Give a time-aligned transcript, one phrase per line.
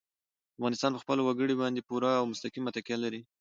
[0.57, 3.21] افغانستان په خپلو وګړي باندې پوره او مستقیمه تکیه لري.